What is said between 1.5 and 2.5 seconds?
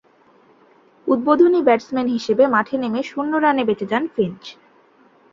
batsman হিসেবে